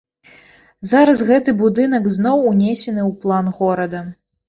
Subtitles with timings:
[0.91, 4.07] Зараз гэты будынак зноў унесены ў план горада.